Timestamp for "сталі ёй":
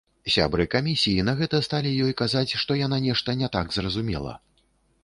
1.67-2.17